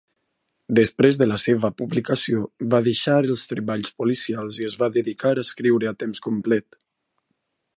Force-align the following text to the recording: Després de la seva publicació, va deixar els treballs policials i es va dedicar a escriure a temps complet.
Després 0.77 1.17
de 1.21 1.25
la 1.31 1.35
seva 1.41 1.69
publicació, 1.81 2.39
va 2.73 2.79
deixar 2.87 3.17
els 3.33 3.43
treballs 3.51 3.93
policials 4.03 4.57
i 4.63 4.67
es 4.71 4.79
va 4.83 4.89
dedicar 4.97 5.35
a 5.35 5.43
escriure 5.45 5.91
a 5.93 5.97
temps 6.05 6.25
complet. 6.31 6.81